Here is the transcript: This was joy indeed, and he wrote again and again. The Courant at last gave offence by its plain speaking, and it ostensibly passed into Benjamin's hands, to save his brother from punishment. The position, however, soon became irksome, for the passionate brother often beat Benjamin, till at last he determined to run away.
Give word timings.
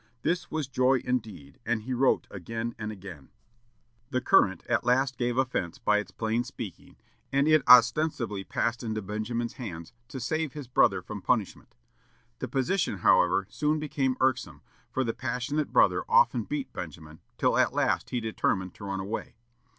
This 0.23 0.49
was 0.49 0.67
joy 0.67 1.03
indeed, 1.05 1.59
and 1.63 1.83
he 1.83 1.93
wrote 1.93 2.25
again 2.31 2.73
and 2.79 2.91
again. 2.91 3.29
The 4.09 4.19
Courant 4.19 4.65
at 4.65 4.83
last 4.83 5.15
gave 5.15 5.37
offence 5.37 5.77
by 5.77 5.99
its 5.99 6.09
plain 6.09 6.43
speaking, 6.43 6.95
and 7.31 7.47
it 7.47 7.61
ostensibly 7.67 8.43
passed 8.43 8.81
into 8.81 9.03
Benjamin's 9.03 9.57
hands, 9.61 9.93
to 10.07 10.19
save 10.19 10.53
his 10.53 10.67
brother 10.67 11.03
from 11.03 11.21
punishment. 11.21 11.75
The 12.39 12.47
position, 12.47 12.97
however, 13.05 13.45
soon 13.51 13.77
became 13.77 14.17
irksome, 14.19 14.63
for 14.89 15.03
the 15.03 15.13
passionate 15.13 15.71
brother 15.71 16.03
often 16.09 16.45
beat 16.45 16.73
Benjamin, 16.73 17.19
till 17.37 17.55
at 17.55 17.71
last 17.71 18.09
he 18.09 18.19
determined 18.19 18.73
to 18.73 18.85
run 18.85 18.99
away. 19.01 19.35